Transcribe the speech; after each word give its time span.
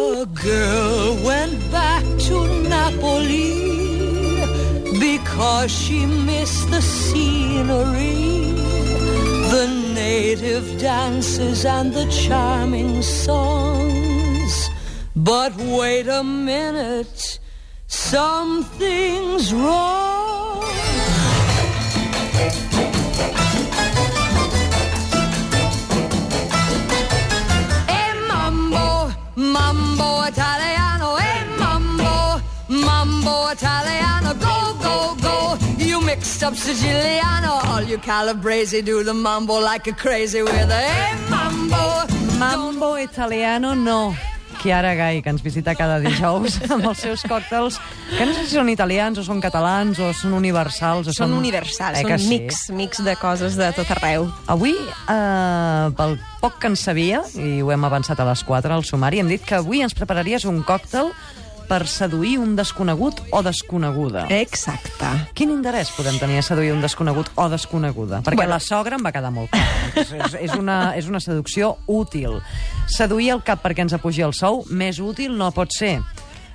A 0.00 0.26
girl 0.26 1.22
went 1.24 1.58
back 1.70 2.04
to 2.26 2.36
Napoli 2.68 3.52
because 4.98 5.70
she 5.70 6.06
missed 6.06 6.70
the 6.70 6.80
scenery, 6.80 8.52
the 9.54 9.66
native 9.94 10.80
dances 10.80 11.64
and 11.64 11.92
the 11.92 12.06
charming 12.06 13.02
songs. 13.02 14.70
But 15.14 15.54
wait 15.56 16.08
a 16.08 16.24
minute, 16.24 17.38
something's 17.86 19.52
wrong. 19.52 20.09
Mambo, 29.40 30.24
italiano, 30.28 31.16
e 31.18 31.44
mambo, 31.58 32.40
mambo 32.68 33.50
italiano, 33.52 34.34
go, 34.34 34.74
go, 34.82 35.16
go. 35.20 35.58
You 35.78 36.00
mixed 36.02 36.42
up 36.42 36.54
Siciliano, 36.54 37.64
all 37.64 37.82
you 37.82 37.98
Calabrese 37.98 38.82
do 38.82 39.02
the 39.02 39.14
mambo 39.14 39.54
like 39.60 39.86
a 39.86 39.92
crazy 39.92 40.42
with 40.42 40.70
a 40.70 40.82
e 40.82 41.30
mambo. 41.30 42.06
Mambo 42.38 42.94
italiano 42.96 43.74
no. 43.74 44.14
Chiara 44.60 44.94
Gai, 44.94 45.22
que 45.24 45.30
ens 45.32 45.42
visita 45.42 45.74
cada 45.74 45.98
dijous 46.02 46.58
amb 46.74 46.84
els 46.90 47.00
seus 47.00 47.22
còctels, 47.28 47.78
que 48.12 48.26
no 48.28 48.34
sé 48.36 48.44
si 48.46 48.56
són 48.58 48.68
italians 48.72 49.18
o 49.20 49.24
són 49.24 49.40
catalans 49.40 49.98
o 50.04 50.10
són 50.16 50.34
universals. 50.36 51.08
O 51.08 51.14
Són 51.16 51.30
són 51.30 51.38
universals, 51.38 52.00
Eh 52.00 52.04
són 52.04 52.18
sí? 52.20 52.28
mix, 52.34 52.62
mix 52.76 53.02
de 53.04 53.16
coses 53.20 53.56
de 53.56 53.70
tot 53.76 53.90
arreu. 53.96 54.28
Avui, 54.52 54.74
eh, 54.76 55.90
pel 55.96 56.18
poc 56.40 56.60
que 56.60 56.68
en 56.70 56.76
sabia, 56.76 57.22
i 57.36 57.60
ho 57.62 57.72
hem 57.72 57.84
avançat 57.88 58.20
a 58.20 58.28
les 58.28 58.44
4 58.44 58.74
al 58.74 58.84
sumari, 58.84 59.20
hem 59.20 59.28
dit 59.28 59.44
que 59.44 59.56
avui 59.58 59.82
ens 59.84 59.96
prepararies 59.96 60.44
un 60.48 60.62
còctel 60.62 61.12
per 61.70 61.84
seduir 61.86 62.34
un 62.42 62.56
desconegut 62.58 63.20
o 63.30 63.44
desconeguda. 63.46 64.24
Exacte. 64.34 65.06
Quin 65.38 65.52
interès 65.54 65.92
podem 65.94 66.16
tenir 66.18 66.40
a 66.40 66.42
seduir 66.42 66.72
un 66.74 66.82
desconegut 66.82 67.30
o 67.38 67.46
desconeguda? 67.52 68.24
Perquè 68.26 68.42
Bueno. 68.42 68.56
la 68.56 68.60
sogra 68.60 68.96
em 68.98 69.06
va 69.06 69.12
quedar 69.14 69.30
molt 69.30 69.52
clar. 69.54 69.62
és, 69.94 70.10
és, 70.12 70.34
és, 70.50 70.54
una, 70.58 70.96
és 70.98 71.06
una 71.06 71.20
seducció 71.22 71.76
útil. 71.86 72.40
Seduir 72.90 73.30
el 73.36 73.44
cap 73.46 73.62
perquè 73.62 73.86
ens 73.86 73.94
apugi 73.94 74.22
el 74.26 74.34
sou, 74.34 74.64
més 74.68 74.98
útil 74.98 75.36
no 75.38 75.52
pot 75.54 75.70
ser. 75.70 76.00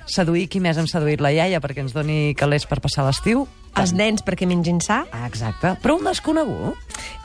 Seduir 0.06 0.46
qui 0.48 0.60
més 0.62 0.78
hem 0.78 0.86
seduït 0.86 1.20
la 1.20 1.32
iaia 1.34 1.60
perquè 1.60 1.82
ens 1.82 1.94
doni 1.96 2.34
calés 2.38 2.66
per 2.66 2.80
passar 2.80 3.04
l'estiu. 3.06 3.46
Els 3.76 3.90
nens 3.92 4.22
perquè 4.24 4.46
mengin 4.48 4.78
sa. 4.80 5.02
Ah, 5.12 5.26
exacte. 5.28 5.74
Però 5.82 5.98
un 5.98 6.06
desconegut? 6.08 6.78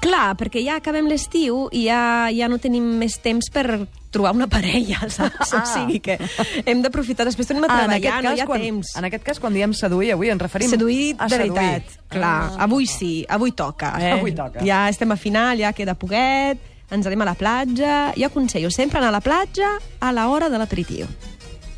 Clar, 0.04 0.34
perquè 0.36 0.60
ja 0.66 0.76
acabem 0.82 1.08
l'estiu 1.08 1.70
i 1.72 1.86
ja, 1.86 2.28
ja 2.36 2.50
no 2.52 2.58
tenim 2.59 2.84
més 3.00 3.16
temps 3.24 3.48
per 3.54 3.86
trobar 4.12 4.34
una 4.36 4.50
parella, 4.52 5.00
saps? 5.16 5.54
Ah. 5.54 5.62
O 5.62 5.70
sigui 5.70 6.02
que 6.04 6.18
hem 6.66 6.82
d'aprofitar. 6.84 7.24
Després 7.30 7.48
tenim 7.48 7.64
a 7.64 7.70
en 7.70 7.78
treballar, 7.78 7.96
aquest, 8.18 8.28
no 8.28 8.34
hi 8.36 8.44
ha 8.44 8.50
quan, 8.50 8.66
temps. 8.68 8.92
en 9.00 9.08
aquest 9.08 9.24
cas, 9.30 9.40
quan 9.40 9.56
diem 9.56 9.72
seduir, 9.78 10.12
avui 10.18 10.34
ens 10.34 10.44
referim 10.44 10.74
Seduir 10.74 11.14
a 11.20 11.30
de 11.32 11.38
seduir. 11.38 11.56
veritat. 11.56 11.96
Clar, 12.12 12.36
avui 12.68 12.90
sí, 12.92 13.14
avui 13.30 13.56
toca. 13.56 13.94
Eh? 14.02 14.12
Avui 14.18 14.36
toca. 14.36 14.66
Ja 14.68 14.90
estem 14.92 15.16
a 15.16 15.16
final, 15.22 15.62
ja 15.64 15.72
queda 15.72 15.96
poquet, 15.96 16.59
ens 16.92 17.08
anem 17.08 17.24
a 17.24 17.30
la 17.32 17.38
platja. 17.40 18.00
Jo 18.20 18.28
aconsello 18.28 18.68
sempre 18.76 19.00
anar 19.00 19.14
a 19.16 19.20
la 19.22 19.24
platja 19.24 19.78
a 20.02 20.12
l'hora 20.12 20.50
de 20.52 20.59
l'aperitiu. 20.59 21.08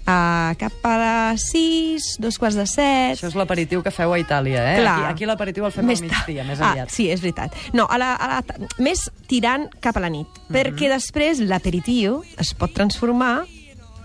Uh, 0.03 0.51
cap 0.59 0.73
a 0.83 0.93
les 0.99 1.43
6, 1.53 2.17
dos 2.19 2.35
quarts 2.37 2.57
de 2.59 2.65
7... 2.67 3.13
Això 3.15 3.29
és 3.29 3.35
l'aperitiu 3.39 3.79
que 3.85 3.91
feu 3.95 4.11
a 4.11 4.17
Itàlia, 4.19 4.59
eh? 4.73 4.81
Clar. 4.81 4.97
Aquí, 5.05 5.11
aquí 5.13 5.29
l'aperitiu 5.29 5.63
el 5.63 5.71
fem 5.71 5.87
al 5.87 5.95
migdia, 5.95 6.43
més 6.43 6.59
ah, 6.59 6.73
aviat. 6.73 6.91
sí, 6.91 7.05
és 7.09 7.21
veritat. 7.23 7.55
No, 7.71 7.85
a 7.87 7.97
la, 8.01 8.09
a 8.19 8.27
la, 8.33 8.67
més 8.83 9.05
tirant 9.31 9.69
cap 9.79 9.95
a 9.95 10.03
la 10.03 10.09
nit, 10.11 10.27
Mhm. 10.27 10.57
perquè 10.57 10.89
després 10.91 11.39
l'aperitiu 11.39 12.19
es 12.37 12.51
pot 12.53 12.73
transformar 12.75 13.45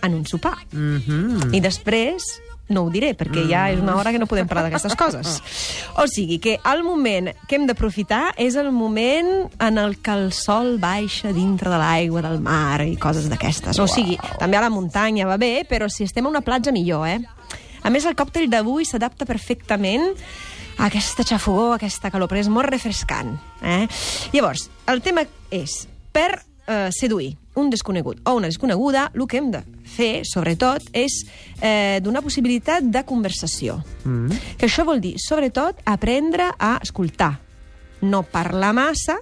en 0.06 0.14
un 0.14 0.24
sopar. 0.24 0.54
Mm 0.70 0.98
-hmm. 1.02 1.54
I 1.54 1.60
després 1.60 2.22
no 2.69 2.84
ho 2.84 2.91
diré, 2.92 3.14
perquè 3.16 3.47
ja 3.48 3.66
és 3.72 3.80
una 3.80 3.97
hora 3.97 4.12
que 4.12 4.20
no 4.20 4.28
podem 4.28 4.48
parlar 4.48 4.66
d'aquestes 4.66 4.97
coses. 4.98 5.38
O 5.97 6.06
sigui, 6.11 6.38
que 6.42 6.58
el 6.69 6.84
moment 6.84 7.33
que 7.48 7.56
hem 7.56 7.66
d'aprofitar 7.69 8.34
és 8.37 8.59
el 8.60 8.70
moment 8.72 9.48
en 9.65 9.81
el 9.81 9.98
que 10.04 10.15
el 10.15 10.32
sol 10.37 10.76
baixa 10.82 11.32
dintre 11.32 11.72
de 11.72 11.81
l'aigua 11.81 12.22
del 12.25 12.42
mar 12.44 12.84
i 12.84 12.97
coses 13.00 13.28
d'aquestes. 13.32 13.81
O 13.81 13.88
sigui, 13.88 14.19
també 14.38 14.60
a 14.60 14.65
la 14.66 14.72
muntanya 14.72 15.28
va 15.28 15.38
bé, 15.41 15.65
però 15.69 15.88
si 15.92 16.04
estem 16.04 16.26
a 16.26 16.32
una 16.32 16.44
platja 16.44 16.75
millor, 16.75 17.09
eh? 17.09 17.19
A 17.82 17.91
més, 17.94 18.04
el 18.04 18.16
còctel 18.19 18.50
d'avui 18.50 18.84
s'adapta 18.84 19.25
perfectament 19.25 20.12
a 20.78 20.87
aquesta 20.87 21.25
xafogó, 21.26 21.72
a 21.72 21.78
aquesta 21.78 22.10
calor, 22.10 22.31
perquè 22.31 22.44
és 22.47 22.53
molt 22.53 22.69
refrescant. 22.71 23.34
Eh? 23.62 23.87
Llavors, 24.34 24.69
el 24.91 25.03
tema 25.03 25.25
és, 25.50 25.81
per 26.15 26.31
eh, 26.69 26.88
seduir 26.94 27.32
un 27.58 27.70
desconegut 27.70 28.20
o 28.24 28.36
una 28.38 28.48
desconeguda, 28.50 29.08
el 29.14 29.26
que 29.28 29.41
hem 29.41 29.50
de 29.52 29.62
fer, 29.96 30.24
sobretot, 30.28 30.91
és 30.96 31.20
eh, 31.60 31.98
donar 32.04 32.22
possibilitat 32.24 32.86
de 32.86 33.04
conversació. 33.08 33.80
Mm. 34.04 34.42
Que 34.58 34.69
això 34.69 34.86
vol 34.88 35.02
dir, 35.04 35.16
sobretot, 35.22 35.82
aprendre 35.86 36.52
a 36.58 36.76
escoltar. 36.82 37.34
No 38.00 38.22
parlar 38.22 38.72
massa, 38.76 39.18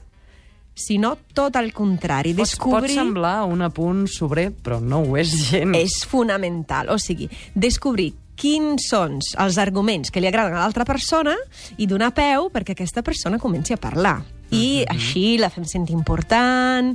sinó 0.76 1.16
tot 1.32 1.56
el 1.56 1.72
contrari. 1.72 2.34
Pot, 2.36 2.44
Descobrir... 2.44 2.92
pot 2.92 3.00
semblar 3.00 3.38
un 3.48 3.64
apunt 3.64 4.04
sobrer, 4.12 4.50
però 4.52 4.78
no 4.78 5.00
ho 5.02 5.16
és 5.16 5.32
gens. 5.48 5.74
És 5.78 6.04
fonamental. 6.06 6.92
O 6.92 7.00
sigui, 7.00 7.30
descobrir 7.56 8.12
quins 8.36 8.90
són 8.90 9.16
els 9.40 9.56
arguments 9.58 10.12
que 10.12 10.20
li 10.20 10.28
agraden 10.28 10.54
a 10.54 10.60
l'altra 10.60 10.84
persona 10.84 11.34
i 11.80 11.88
donar 11.88 12.12
peu 12.14 12.50
perquè 12.52 12.76
aquesta 12.76 13.02
persona 13.02 13.40
comenci 13.40 13.72
a 13.72 13.80
parlar. 13.80 14.18
I 14.52 14.84
així 14.92 15.40
la 15.40 15.48
fem 15.50 15.64
sentir 15.66 15.96
important, 15.96 16.92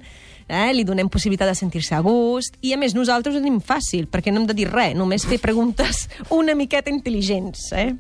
eh? 0.52 0.70
li 0.76 0.84
donem 0.84 1.08
possibilitat 1.10 1.48
de 1.50 1.56
sentir-se 1.56 1.96
a 1.96 2.02
gust, 2.04 2.58
i 2.62 2.74
a 2.76 2.78
més 2.78 2.94
nosaltres 2.98 3.38
ho 3.38 3.40
tenim 3.42 3.62
fàcil, 3.64 4.06
perquè 4.12 4.34
no 4.36 4.42
hem 4.44 4.48
de 4.52 4.56
dir 4.58 4.68
res, 4.70 4.94
només 5.00 5.24
fer 5.26 5.40
preguntes 5.40 6.06
una 6.40 6.54
miqueta 6.60 6.92
intel·ligents. 6.92 7.72
Eh? 7.74 7.94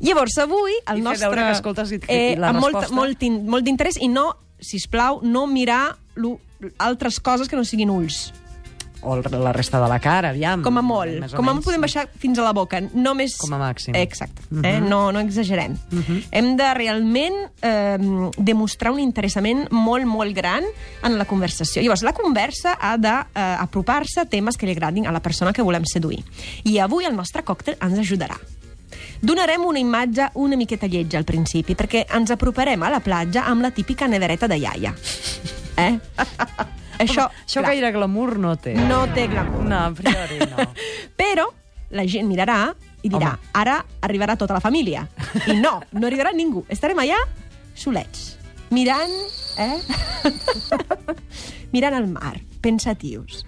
Llavors, 0.00 0.38
avui, 0.38 0.78
el 0.86 1.02
I 1.02 1.04
nostre... 1.04 1.26
veure 1.28 1.48
que 1.50 1.56
escoltes 1.58 1.92
i- 1.92 2.00
i 2.06 2.36
la 2.38 2.54
amb 2.54 2.62
molt, 2.62 2.78
resposta- 2.78 2.94
molt, 2.94 3.22
in- 3.26 3.42
molt 3.50 3.66
d'interès, 3.66 3.98
i 4.00 4.08
no, 4.08 4.30
si 4.60 4.78
plau, 4.88 5.20
no 5.22 5.46
mirar 5.50 5.96
lo- 6.14 6.38
altres 6.78 7.18
coses 7.20 7.48
que 7.48 7.56
no 7.56 7.64
siguin 7.64 7.90
ulls. 7.90 8.30
O 9.02 9.16
la 9.16 9.52
resta 9.52 9.80
de 9.80 9.88
la 9.88 9.98
cara, 9.98 10.30
aviam. 10.34 10.62
Com 10.62 10.76
a 10.78 10.82
molt. 10.84 11.20
Més 11.22 11.32
o 11.32 11.38
Com 11.40 11.48
a 11.48 11.54
molt 11.54 11.64
podem 11.64 11.80
baixar 11.80 12.06
fins 12.20 12.38
a 12.38 12.44
la 12.44 12.52
boca. 12.56 12.80
Només... 12.92 13.36
Com 13.40 13.54
a 13.56 13.60
màxim. 13.60 13.96
Exacte. 13.96 14.44
eh? 14.62 14.78
no, 14.80 15.08
no 15.12 15.22
exagerem. 15.24 15.76
Hem 16.30 16.52
de 16.58 16.68
realment 16.76 17.38
eh, 17.64 17.96
demostrar 18.36 18.92
un 18.92 19.00
interessament 19.02 19.66
molt, 19.72 20.06
molt 20.08 20.36
gran 20.36 20.66
en 21.06 21.18
la 21.18 21.26
conversació. 21.28 21.82
Llavors, 21.82 22.04
la 22.04 22.14
conversa 22.16 22.76
ha 22.80 22.96
d'apropar-se 23.00 24.24
a 24.24 24.28
temes 24.28 24.60
que 24.60 24.68
li 24.68 24.76
agradin 24.76 25.08
a 25.08 25.14
la 25.16 25.24
persona 25.24 25.54
que 25.56 25.64
volem 25.64 25.86
seduir. 25.88 26.22
I 26.64 26.78
avui 26.84 27.08
el 27.08 27.16
nostre 27.16 27.44
còctel 27.46 27.78
ens 27.80 28.00
ajudarà. 28.04 28.36
Donarem 29.20 29.64
una 29.68 29.78
imatge 29.78 30.30
una 30.40 30.56
miqueta 30.56 30.88
lletja 30.88 31.20
al 31.20 31.28
principi, 31.28 31.76
perquè 31.76 32.06
ens 32.16 32.32
aproparem 32.32 32.82
a 32.82 32.92
la 32.92 33.02
platja 33.04 33.44
amb 33.50 33.62
la 33.64 33.70
típica 33.70 34.08
nevereta 34.08 34.48
de 34.48 34.60
iaia. 34.60 34.94
Eh? 35.76 35.92
Això, 37.04 37.26
Això 37.46 37.60
clar, 37.62 37.70
gaire 37.72 37.90
glamour 37.94 38.36
no 38.38 38.54
té. 38.60 38.74
no 38.88 39.02
té 39.14 39.26
glamour. 39.30 39.64
No, 39.68 39.78
a 39.88 39.90
priori 39.96 40.38
no. 40.50 40.66
Però 41.20 41.48
la 41.96 42.04
gent 42.06 42.28
mirarà 42.30 42.60
i 43.02 43.08
dirà, 43.08 43.32
Home. 43.34 43.52
ara 43.56 43.78
arribarà 44.06 44.36
tota 44.38 44.54
la 44.54 44.60
família. 44.60 45.06
I 45.48 45.56
no, 45.58 45.78
no 45.92 46.06
arribarà 46.06 46.32
ningú. 46.36 46.64
Estarem 46.68 46.98
allà 47.02 47.18
solets, 47.74 48.36
mirant, 48.70 49.14
eh? 49.58 49.78
mirant 51.74 51.96
el 51.96 52.06
mar, 52.12 52.36
pensatius. 52.62 53.44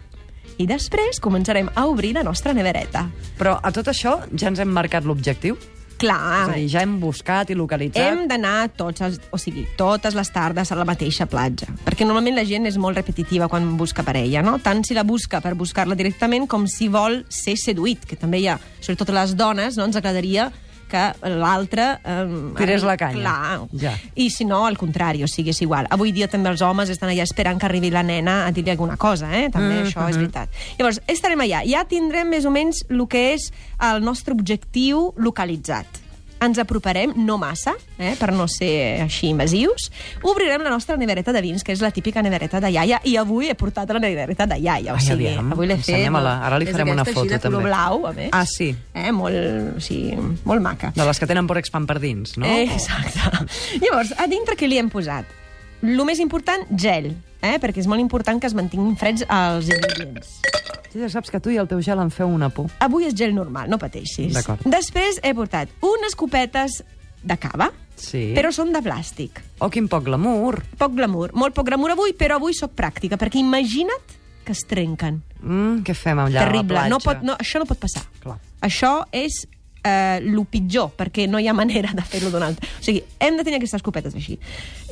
I 0.60 0.66
després 0.68 1.18
començarem 1.22 1.68
a 1.74 1.86
obrir 1.88 2.12
la 2.16 2.22
nostra 2.26 2.52
nevereta. 2.54 3.06
Però 3.38 3.56
a 3.62 3.70
tot 3.74 3.88
això 3.90 4.18
ja 4.36 4.50
ens 4.50 4.60
hem 4.62 4.72
marcat 4.72 5.04
l'objectiu? 5.08 5.56
Clar, 6.02 6.48
És 6.48 6.50
a 6.50 6.56
dir, 6.58 6.68
ja 6.72 6.82
hem 6.82 6.96
buscat 7.02 7.52
i 7.52 7.56
localitzat... 7.58 8.02
hem 8.02 8.24
d'anar 8.30 8.72
tots 8.74 9.04
els, 9.06 9.20
o 9.30 9.38
sigui, 9.38 9.64
totes 9.78 10.16
les 10.18 10.32
tardes 10.34 10.72
a 10.72 10.78
la 10.78 10.86
mateixa 10.88 11.28
platja, 11.30 11.70
perquè 11.86 12.06
normalment 12.08 12.40
la 12.40 12.46
gent 12.48 12.66
és 12.70 12.78
molt 12.82 12.98
repetitiva 12.98 13.48
quan 13.52 13.76
busca 13.78 14.02
parella, 14.06 14.42
no? 14.42 14.56
Tant 14.62 14.82
si 14.86 14.98
la 14.98 15.06
busca 15.06 15.40
per 15.44 15.54
buscar-la 15.58 15.98
directament 15.98 16.48
com 16.50 16.66
si 16.66 16.90
vol 16.90 17.22
ser 17.30 17.54
seduït, 17.60 18.06
que 18.08 18.18
també 18.18 18.42
hi 18.42 18.50
ha, 18.50 18.58
sobretot 18.80 19.14
les 19.14 19.36
dones, 19.38 19.78
no? 19.78 19.86
ens 19.86 19.98
agradaria 20.00 20.50
que 20.92 21.04
l'altre... 21.32 21.88
Eh, 22.04 22.26
arri- 22.58 22.78
la 22.84 22.96
canya. 23.00 23.20
Clar. 23.22 23.60
Ja. 23.80 23.94
I 24.14 24.28
si 24.34 24.44
no, 24.48 24.62
al 24.68 24.76
contrari, 24.80 25.22
o 25.24 25.30
sigui, 25.30 25.54
és 25.54 25.62
igual. 25.64 25.88
Avui 25.94 26.12
dia 26.12 26.28
també 26.28 26.50
els 26.52 26.62
homes 26.64 26.92
estan 26.92 27.10
allà 27.12 27.24
esperant 27.24 27.60
que 27.60 27.68
arribi 27.68 27.90
la 27.94 28.04
nena 28.06 28.42
a 28.46 28.52
dir-li 28.52 28.74
alguna 28.74 28.98
cosa, 29.00 29.30
eh? 29.32 29.48
També 29.52 29.72
Mm, 29.80 29.86
això 29.86 30.04
és 30.08 30.16
mhm. 30.16 30.22
veritat. 30.22 30.48
Llavors, 30.78 31.00
estarem 31.08 31.40
allà. 31.40 31.62
Ja 31.68 31.84
tindrem 31.88 32.28
més 32.28 32.44
o 32.44 32.50
menys 32.52 32.84
el 32.90 33.06
que 33.08 33.32
és 33.34 33.50
el 33.80 34.02
nostre 34.04 34.34
objectiu 34.36 35.12
localitzat. 35.16 36.01
Ens 36.42 36.58
aproparem, 36.58 37.12
no 37.16 37.36
massa, 37.38 37.74
eh, 37.98 38.14
per 38.18 38.32
no 38.34 38.48
ser 38.50 39.02
així 39.04 39.28
invasius. 39.30 39.90
Obrirem 40.26 40.64
la 40.64 40.72
nostra 40.72 40.96
nevereta 40.98 41.32
de 41.32 41.42
vins, 41.44 41.62
que 41.62 41.74
és 41.74 41.82
la 41.84 41.92
típica 41.94 42.22
nevereta 42.24 42.60
de 42.60 42.72
iaia, 42.74 42.98
i 43.06 43.16
avui 43.20 43.50
he 43.52 43.54
portat 43.58 43.90
la 43.94 44.00
nevereta 44.02 44.48
de 44.50 44.58
iaia. 44.58 44.96
O 44.96 44.98
Ai, 44.98 45.04
sigui, 45.06 45.28
aviam, 45.30 45.52
avui 45.54 45.70
l'he 45.70 45.76
fet... 45.78 45.92
ensenya-me-la. 45.92 46.34
Ara 46.48 46.58
li 46.58 46.66
és 46.66 46.74
farem 46.74 46.90
una 46.96 47.06
foto, 47.06 47.38
també. 47.38 47.62
blau, 47.68 48.06
a 48.10 48.14
més. 48.16 48.32
Ah, 48.34 48.44
sí? 48.48 48.72
Eh, 48.94 49.12
molt, 49.14 49.76
o 49.76 49.82
sigui, 49.82 50.16
molt 50.48 50.64
maca. 50.64 50.90
De 50.96 51.06
les 51.06 51.22
que 51.22 51.30
tenen 51.30 51.46
por 51.50 51.60
expand 51.62 51.86
per 51.86 52.00
dins, 52.02 52.34
no? 52.38 52.48
Eh, 52.48 52.66
exacte. 52.66 53.46
Llavors, 53.84 54.14
a 54.18 54.26
dintre 54.30 54.58
què 54.58 54.70
li 54.70 54.82
hem 54.82 54.90
posat? 54.92 55.38
El 55.82 56.02
més 56.06 56.20
important, 56.22 56.66
gel, 56.78 57.12
eh? 57.42 57.56
perquè 57.62 57.82
és 57.82 57.90
molt 57.90 58.02
important 58.02 58.38
que 58.42 58.50
es 58.50 58.54
mantinguin 58.54 58.94
freds 58.98 59.26
els 59.26 59.70
ingredients. 59.70 60.61
Ja 60.94 61.08
saps 61.08 61.30
que 61.30 61.40
tu 61.40 61.50
i 61.50 61.56
el 61.56 61.68
teu 61.68 61.80
gel 61.82 62.00
em 62.02 62.10
feu 62.12 62.28
una 62.28 62.48
por. 62.52 62.66
Avui 62.84 63.06
és 63.08 63.14
gel 63.16 63.34
normal, 63.34 63.70
no 63.70 63.78
pateixis. 63.80 64.32
D'acord. 64.34 64.60
Després 64.68 65.20
he 65.22 65.32
portat 65.34 65.68
unes 65.80 66.14
copetes 66.18 66.82
de 67.22 67.36
cava, 67.38 67.70
Sí. 67.96 68.32
però 68.34 68.50
són 68.52 68.72
de 68.74 68.80
plàstic. 68.82 69.38
Oh, 69.60 69.70
quin 69.70 69.86
poc 69.88 70.04
glamour. 70.04 70.62
Poc 70.76 70.92
glamour, 70.96 71.32
molt 71.38 71.54
poc 71.54 71.66
glamour 71.68 71.92
avui, 71.94 72.12
però 72.18 72.36
avui 72.40 72.52
sóc 72.54 72.72
pràctica, 72.74 73.16
perquè 73.16 73.38
imagina't 73.38 74.18
que 74.44 74.52
es 74.52 74.64
trenquen. 74.66 75.20
Mm, 75.40 75.82
què 75.86 75.94
fem 75.94 76.18
allà 76.18 76.40
Terrible, 76.46 76.78
a 76.78 76.88
la 76.88 76.88
platja? 76.88 76.88
no 76.90 76.98
pot, 76.98 77.22
no, 77.22 77.36
això 77.38 77.60
no 77.62 77.66
pot 77.66 77.78
passar. 77.78 78.02
Clar. 78.20 78.38
Això 78.60 79.04
és 79.12 79.46
eh, 79.84 80.18
el 80.18 80.44
pitjor, 80.50 80.90
perquè 80.98 81.28
no 81.28 81.38
hi 81.38 81.46
ha 81.48 81.54
manera 81.54 81.92
de 81.94 82.02
fer-lo 82.02 82.30
d'una 82.30 82.48
altra. 82.50 82.66
O 82.80 82.82
sigui, 82.82 83.04
hem 83.20 83.36
de 83.38 83.44
tenir 83.44 83.56
aquestes 83.60 83.82
copetes 83.82 84.14
així. 84.18 84.38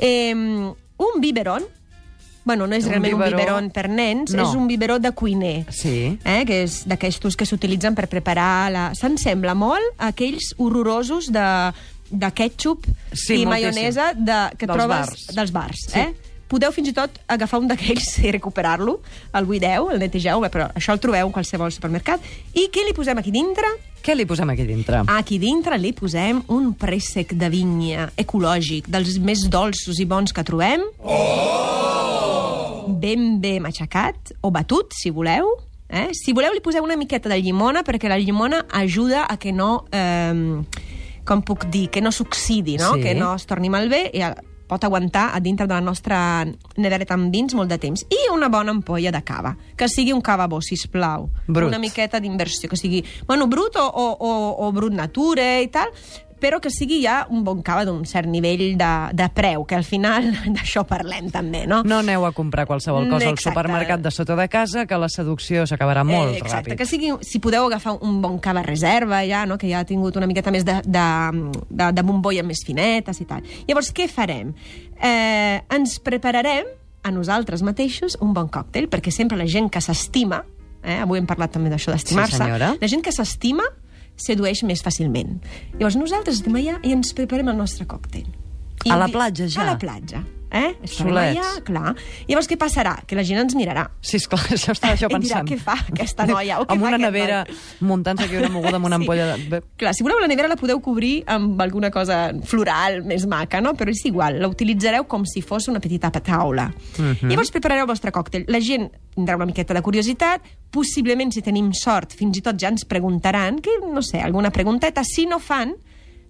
Eh, 0.00 0.34
un 0.34 1.20
biberon, 1.20 1.64
bueno, 2.44 2.66
no 2.66 2.74
és 2.74 2.84
Un 2.84 2.90
realment 2.90 3.14
un 3.14 3.20
biberó- 3.20 3.36
biberon 3.36 3.70
per 3.70 3.88
nens, 3.90 4.32
No. 4.34 4.42
és 4.48 4.54
un 4.56 4.66
biberó 4.66 4.98
de 4.98 5.12
cuiner. 5.12 5.66
Sí. 5.70 6.18
Eh, 6.24 6.44
que 6.46 6.62
és 6.64 6.82
d'aquestos 6.88 7.36
que 7.36 7.46
s'utilitzen 7.46 7.94
per 7.94 8.08
preparar 8.08 8.70
la... 8.72 8.88
Se'n 8.94 9.18
sembla 9.18 9.54
molt 9.54 9.84
a 9.98 10.08
aquells 10.14 10.54
horrorosos 10.58 11.30
de, 11.32 11.44
de 12.10 12.30
ketchup 12.32 12.86
Sí, 13.12 13.42
i 13.42 13.46
maionesa 13.46 14.14
de, 14.14 14.40
que 14.56 14.66
Dels 14.66 14.76
trobes 14.78 15.06
bars. 15.10 15.26
dels 15.36 15.52
bars. 15.52 15.86
Sí. 15.92 15.98
Eh? 16.00 16.14
Podeu 16.50 16.72
fins 16.74 16.88
i 16.90 16.92
tot 16.92 17.20
agafar 17.30 17.60
un 17.60 17.68
d'aquells 17.70 18.08
i 18.26 18.32
recuperar-lo, 18.34 18.96
el 19.38 19.44
buideu, 19.46 19.90
el 19.92 20.00
netegeu, 20.02 20.40
però 20.50 20.66
això 20.74 20.96
el 20.96 20.98
trobeu 20.98 21.28
en 21.28 21.32
qualsevol 21.36 21.70
supermercat. 21.70 22.18
I 22.58 22.66
què 22.74 22.82
li 22.88 22.92
posem 22.96 23.18
aquí 23.22 23.30
dintre? 23.30 23.68
Què 24.02 24.16
li 24.16 24.24
posem 24.26 24.48
aquí 24.50 24.64
dintre? 24.66 25.04
Aquí 25.12 25.38
dintre 25.38 25.76
li 25.78 25.92
posem 25.92 26.40
un 26.48 26.72
préssec 26.74 27.34
de 27.38 27.50
vinya 27.52 28.08
ecològic, 28.16 28.88
dels 28.88 29.18
més 29.20 29.44
dolços 29.52 30.00
i 30.00 30.06
bons 30.08 30.32
que 30.32 30.42
trobem. 30.42 30.82
Oh! 31.04 31.69
Ben 33.00 33.40
bé 33.40 33.58
matxacat, 33.64 34.34
o 34.44 34.52
batut, 34.54 34.92
si 34.96 35.10
voleu. 35.10 35.48
Eh? 35.88 36.10
Si 36.14 36.34
voleu, 36.36 36.54
li 36.54 36.62
poseu 36.62 36.84
una 36.86 36.98
miqueta 37.00 37.32
de 37.32 37.40
llimona, 37.42 37.82
perquè 37.86 38.10
la 38.10 38.20
llimona 38.20 38.64
ajuda 38.82 39.26
a 39.26 39.38
que 39.40 39.52
no... 39.56 39.86
Eh, 39.90 40.62
com 41.30 41.42
puc 41.46 41.68
dir? 41.70 41.88
Que 41.92 42.00
no 42.02 42.10
s'oxidi, 42.10 42.76
no? 42.80 42.94
Sí. 42.96 43.04
Que 43.04 43.14
no 43.14 43.34
es 43.36 43.44
torni 43.46 43.70
malbé 43.70 44.06
i 44.16 44.24
pot 44.70 44.84
aguantar 44.86 45.30
a 45.34 45.40
dintre 45.42 45.66
de 45.66 45.74
la 45.74 45.82
nostra 45.82 46.46
nevereta 46.78 47.16
amb 47.18 47.32
vins 47.34 47.56
molt 47.58 47.72
de 47.72 47.78
temps. 47.82 48.04
I 48.06 48.28
una 48.30 48.48
bona 48.52 48.70
ampolla 48.74 49.10
de 49.10 49.22
cava, 49.26 49.56
que 49.76 49.88
sigui 49.90 50.14
un 50.14 50.22
cava 50.22 50.46
bo, 50.50 50.60
sisplau. 50.62 51.26
Brut. 51.48 51.72
Una 51.72 51.82
miqueta 51.82 52.20
d'inversió, 52.22 52.70
que 52.70 52.78
sigui, 52.78 53.02
bueno, 53.26 53.48
brut 53.50 53.78
o, 53.82 53.86
o, 53.86 54.06
o, 54.14 54.32
o 54.66 54.72
brut 54.76 54.94
nature 54.94 55.48
i 55.64 55.70
tal, 55.74 55.90
però 56.40 56.58
que 56.60 56.70
sigui 56.72 57.02
ja 57.04 57.26
un 57.30 57.44
bon 57.44 57.60
cava 57.62 57.84
d'un 57.84 58.06
cert 58.08 58.26
nivell 58.28 58.76
de, 58.80 58.90
de 59.12 59.28
preu, 59.36 59.66
que 59.68 59.76
al 59.76 59.84
final 59.84 60.24
d'això 60.56 60.82
parlem 60.88 61.28
també, 61.30 61.66
no? 61.68 61.82
No 61.84 61.98
aneu 62.00 62.24
a 62.26 62.32
comprar 62.32 62.66
qualsevol 62.66 63.04
cosa 63.10 63.26
al 63.28 63.34
Exacte. 63.36 63.50
supermercat 63.50 64.00
de 64.00 64.10
sota 64.10 64.36
de 64.36 64.48
casa, 64.48 64.86
que 64.86 64.96
la 64.98 65.08
seducció 65.08 65.66
s'acabarà 65.68 66.02
molt 66.04 66.34
Eh, 66.34 66.38
exacte, 66.40 66.70
ràpid. 66.72 66.78
que 66.78 66.86
sigui, 66.86 67.12
si 67.20 67.38
podeu 67.40 67.66
agafar 67.68 67.98
un 68.00 68.20
bon 68.22 68.38
cava 68.40 68.62
reserva 68.62 69.22
ja, 69.28 69.44
no? 69.46 69.58
que 69.58 69.68
ja 69.70 69.80
ha 69.80 69.84
tingut 69.84 70.16
una 70.16 70.26
miqueta 70.26 70.50
més 70.50 70.64
de, 70.64 70.80
de, 70.84 71.06
de, 71.68 71.92
de 71.92 72.02
bombolla 72.02 72.42
més 72.42 72.64
finetes 72.66 73.20
i 73.20 73.26
tal. 73.28 73.42
Llavors, 73.68 73.92
què 73.92 74.08
farem? 74.08 74.54
Eh, 75.00 75.60
ens 75.76 75.98
prepararem 76.02 76.66
a 77.02 77.10
nosaltres 77.12 77.62
mateixos 77.64 78.16
un 78.20 78.34
bon 78.36 78.48
còctel, 78.52 78.88
perquè 78.92 79.12
sempre 79.12 79.38
la 79.40 79.46
gent 79.48 79.70
que 79.72 79.80
s'estima, 79.80 80.42
eh, 80.82 80.98
avui 81.00 81.18
hem 81.20 81.26
parlat 81.28 81.52
també 81.54 81.70
d'això 81.72 81.92
d'estimar-se, 81.94 82.36
Sí, 82.36 82.42
senyora. 82.42 82.74
la 82.80 82.88
gent 82.88 83.02
que 83.04 83.12
s'estima 83.12 83.64
sedueix 84.20 84.62
més 84.68 84.82
fàcilment. 84.84 85.38
Llavors 85.78 85.98
nosaltres 86.00 86.40
estem 86.40 86.58
allà 86.60 86.78
i 86.84 86.92
ens 86.96 87.14
preparem 87.16 87.48
el 87.52 87.58
nostre 87.60 87.86
còctel. 87.90 88.28
I 88.84 88.92
A 88.92 88.96
la 89.00 89.08
platja, 89.12 89.48
ja? 89.48 89.64
A 89.64 89.72
la 89.72 89.78
platja. 89.80 90.22
Eh? 90.50 90.74
Solets. 90.84 91.38
allà, 91.38 91.62
clar. 91.62 91.94
Llavors 92.26 92.48
què 92.50 92.56
passarà? 92.58 92.96
Que 93.06 93.14
la 93.14 93.22
gent 93.22 93.38
ens 93.44 93.54
mirarà. 93.54 93.84
Sí, 94.02 94.16
esclar, 94.18 94.40
això 94.56 94.72
estava 94.74 94.96
jo 94.98 95.06
I 95.06 95.14
dirà, 95.22 95.40
pensant. 95.42 95.48
què 95.48 95.58
fa 95.62 95.76
aquesta 95.92 96.26
noia? 96.26 96.58
O 96.58 96.64
què 96.66 96.74
amb 96.74 96.82
fa 96.82 96.88
una 96.88 96.98
nevera 96.98 97.44
muntant-se 97.80 98.24
aquí 98.26 98.36
una 98.40 98.48
moguda 98.50 98.76
amb 98.80 98.86
una 98.90 98.96
Sí. 99.00 99.04
ampolla 99.04 99.28
de... 99.38 99.60
Clar, 99.78 99.92
si 99.94 100.02
voleu 100.02 100.18
la 100.20 100.26
nevera 100.26 100.48
la 100.50 100.56
podeu 100.58 100.80
cobrir 100.82 101.22
amb 101.30 101.60
alguna 101.62 101.90
cosa 101.94 102.32
floral 102.44 103.02
més 103.06 103.26
maca, 103.30 103.60
no? 103.62 103.74
Però 103.78 103.90
és 103.94 104.02
igual, 104.10 104.40
la 104.42 104.48
utilitzareu 104.50 105.06
com 105.06 105.22
si 105.24 105.40
fos 105.42 105.68
una 105.70 105.78
petita 105.80 106.10
taula. 106.10 106.66
Mhm. 106.98 107.30
Llavors 107.30 107.50
preparareu 107.54 107.86
el 107.86 107.92
vostre 107.92 108.10
còctel. 108.12 108.44
La 108.50 108.58
gent 108.60 108.90
tindrà 109.14 109.36
una 109.38 109.46
miqueta 109.46 109.74
de 109.74 109.82
curiositat, 109.82 110.42
possiblement, 110.70 111.30
si 111.32 111.42
tenim 111.42 111.70
sort, 111.74 112.12
fins 112.18 112.36
i 112.38 112.42
tot 112.42 112.58
ja 112.60 112.68
ens 112.70 112.84
preguntaran, 112.84 113.58
que, 113.62 113.78
no 113.92 114.02
sé, 114.02 114.20
alguna 114.20 114.50
pregunteta. 114.50 115.02
Si 115.06 115.26
no 115.26 115.38
fan, 115.38 115.72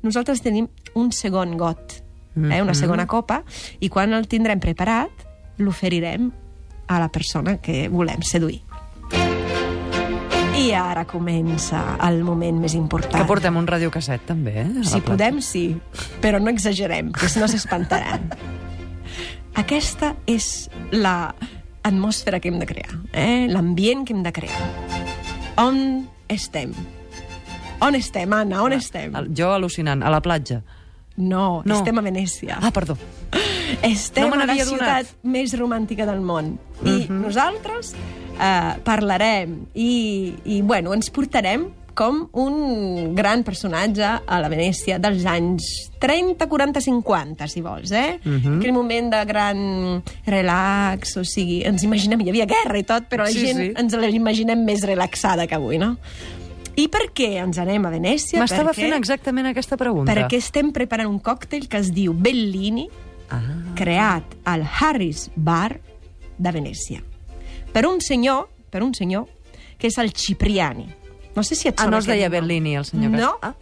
nosaltres 0.03 0.41
tenim 0.45 0.69
un 0.95 1.11
segon 1.13 1.57
got, 1.61 1.99
eh? 2.37 2.63
una 2.63 2.73
Mhm. 2.73 2.75
segona 2.75 3.07
copa, 3.07 3.43
i 3.81 3.89
quan 3.89 4.13
el 4.13 4.29
tindrem 4.29 4.61
preparat, 4.61 5.11
l'oferirem 5.59 6.31
a 6.89 6.99
la 6.99 7.09
persona 7.09 7.59
que 7.59 7.89
volem 7.89 8.23
seduir. 8.23 8.63
I 10.61 10.73
ara 10.77 11.07
comença 11.07 11.97
el 12.07 12.23
moment 12.23 12.59
més 12.61 12.75
important. 12.75 13.15
que 13.23 13.25
portem 13.27 13.57
un 13.57 13.67
radiocasset, 13.67 14.27
també, 14.27 14.61
eh? 14.61 14.85
Si 14.85 15.01
podem, 15.01 15.41
sí, 15.41 15.77
però 16.21 16.41
no 16.41 16.51
exagerem, 16.51 17.13
que 17.13 17.29
si 17.29 17.39
no 17.41 17.49
s'espantaran. 17.49 18.29
Aquesta 19.55 20.17
és 20.27 20.69
la 20.93 21.35
atmosfera 21.83 22.41
que 22.41 22.49
hem 22.49 22.59
de 22.61 22.67
crear, 22.67 22.91
eh? 23.13 23.47
l'ambient 23.49 24.05
que 24.07 24.13
hem 24.13 24.23
de 24.23 24.33
crear. 24.33 24.59
On 25.57 26.07
estem? 26.29 26.73
On 27.81 27.95
estem, 27.95 28.31
Anna? 28.33 28.63
On 28.63 28.73
estem? 28.73 29.13
Jo 29.35 29.55
al·lucinant, 29.55 30.05
a 30.05 30.11
la 30.11 30.21
platja. 30.21 30.63
No, 31.21 31.63
No. 31.65 31.77
estem 31.79 31.99
a 31.99 32.03
Venècia. 32.03 32.59
Ah, 32.61 32.71
perdó. 32.73 32.97
Estem 33.83 34.29
No 34.29 34.35
a 34.41 34.47
la 34.47 34.57
ciutat 34.57 35.07
més 35.23 35.53
romàntica 35.59 36.07
del 36.09 36.21
món. 36.21 36.57
I 36.85 37.07
nosaltres 37.13 37.93
eh, 38.41 38.73
parlarem 38.85 39.67
i, 39.75 40.35
i, 40.45 40.63
bueno, 40.63 40.95
ens 40.97 41.11
portarem 41.15 41.69
com 42.01 42.23
un 42.39 43.15
gran 43.15 43.43
personatge 43.45 44.07
a 44.25 44.37
la 44.41 44.49
Venècia 44.49 44.97
dels 45.03 45.25
anys 45.29 45.67
30, 46.01 46.47
40, 46.49 46.81
50, 46.81 47.49
si 47.51 47.61
vols, 47.61 47.91
eh? 47.93 48.15
Aquell 48.25 48.73
moment 48.73 49.11
de 49.13 49.21
gran 49.29 49.61
relax, 50.25 51.17
o 51.21 51.25
sigui, 51.29 51.59
ens 51.69 51.85
imaginem, 51.85 52.23
hi 52.25 52.31
havia 52.33 52.47
guerra 52.49 52.79
i 52.81 52.87
tot, 52.89 53.05
però 53.11 53.27
la 53.27 53.35
Sí, 53.35 53.43
gent 53.45 53.59
sí. 53.59 53.69
ens 53.77 53.93
la 54.01 54.09
imaginem 54.09 54.65
més 54.65 54.81
relaxada 54.89 55.47
que 55.47 55.59
avui, 55.59 55.77
no? 55.83 55.97
I 56.77 56.87
per 56.89 57.11
què 57.15 57.37
ens 57.43 57.59
anem 57.59 57.85
a 57.87 57.91
Venècia? 57.91 58.39
M'estava 58.41 58.73
fent 58.77 58.95
exactament 58.95 59.47
aquesta 59.51 59.77
pregunta. 59.77 60.13
perquè 60.15 60.37
estem 60.39 60.71
preparant 60.73 61.09
un 61.11 61.19
còctel 61.21 61.69
que 61.69 61.79
es 61.79 61.93
diu 61.93 62.13
Bellini, 62.15 62.89
Ah. 63.31 63.41
creat 63.77 64.25
al 64.45 64.65
Harris 64.81 65.31
Bar 65.37 65.79
de 66.39 66.51
Venècia. 66.53 67.03
Per 67.73 67.87
un 67.87 68.01
senyor, 68.01 68.49
per 68.71 68.83
un 68.83 68.93
senyor, 68.95 69.29
que 69.79 69.87
és 69.87 69.99
el 69.99 70.13
Cipriani. 70.13 70.87
No 71.37 71.43
sé 71.45 71.55
si 71.55 71.69
et 71.69 71.75
Ah, 71.79 71.85
sona 71.85 71.91
no 71.93 71.99
es 71.99 72.07
deia 72.07 72.29
nom. 72.29 72.33
Bellini, 72.41 72.75
el 72.77 72.85
senyor 72.85 73.13
que- 73.13 73.17
No. 73.19 73.39
Ah. 73.43 73.55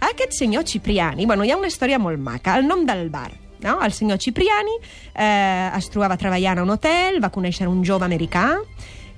Aquest 0.00 0.32
senyor 0.32 0.64
Cipriani, 0.64 1.24
bueno, 1.26 1.44
hi 1.44 1.50
ha 1.50 1.56
una 1.56 1.68
història 1.68 1.98
molt 1.98 2.18
maca. 2.18 2.56
El 2.58 2.66
nom 2.68 2.84
del 2.84 3.08
bar, 3.10 3.32
no? 3.62 3.80
El 3.82 3.92
senyor 3.92 4.18
Cipriani 4.18 4.70
eh, 5.14 5.70
es 5.76 5.88
trobava 5.90 6.16
treballant 6.16 6.58
a 6.58 6.62
un 6.62 6.70
hotel, 6.70 7.22
va 7.24 7.30
conèixer 7.32 7.66
un 7.66 7.82
jove 7.84 8.04
americà 8.04 8.58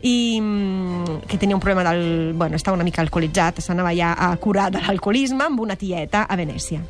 i 0.03 0.39
mm, 0.41 1.27
que 1.29 1.39
tenia 1.39 1.57
un 1.57 1.61
problema 1.61 1.85
del... 1.91 2.33
Bueno, 2.35 2.57
estava 2.57 2.77
una 2.77 2.85
mica 2.85 3.03
alcoholitzat, 3.03 3.61
s'anava 3.61 3.93
ja 3.97 4.15
a 4.17 4.35
curar 4.37 4.71
de 4.73 4.81
l'alcoholisme 4.87 5.45
amb 5.45 5.61
una 5.61 5.77
tieta 5.77 6.25
a 6.25 6.37
Venècia. 6.37 6.81